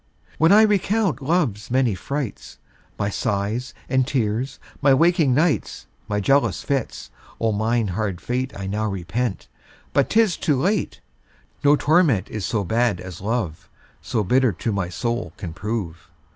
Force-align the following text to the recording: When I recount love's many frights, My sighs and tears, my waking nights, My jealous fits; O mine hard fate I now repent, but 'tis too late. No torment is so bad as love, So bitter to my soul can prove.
When 0.39 0.51
I 0.51 0.63
recount 0.63 1.21
love's 1.21 1.69
many 1.69 1.93
frights, 1.93 2.57
My 2.97 3.11
sighs 3.11 3.75
and 3.87 4.07
tears, 4.07 4.57
my 4.81 4.95
waking 4.95 5.35
nights, 5.35 5.85
My 6.07 6.19
jealous 6.19 6.63
fits; 6.63 7.11
O 7.39 7.51
mine 7.51 7.89
hard 7.89 8.19
fate 8.19 8.51
I 8.57 8.65
now 8.65 8.87
repent, 8.89 9.47
but 9.93 10.09
'tis 10.09 10.37
too 10.37 10.59
late. 10.59 11.01
No 11.63 11.75
torment 11.75 12.29
is 12.31 12.47
so 12.47 12.63
bad 12.63 12.99
as 12.99 13.21
love, 13.21 13.69
So 14.01 14.23
bitter 14.23 14.51
to 14.51 14.71
my 14.71 14.89
soul 14.89 15.33
can 15.37 15.53
prove. 15.53 16.09